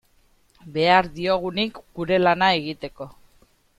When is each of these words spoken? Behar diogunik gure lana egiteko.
Behar 0.77 1.09
diogunik 1.19 1.77
gure 1.99 2.19
lana 2.25 2.49
egiteko. 2.63 3.09